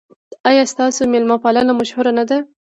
[0.49, 2.37] ایا ستاسو میلمه پالنه مشهوره نه ده؟